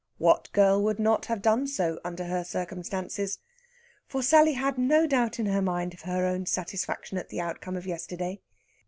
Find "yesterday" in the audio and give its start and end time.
7.85-8.39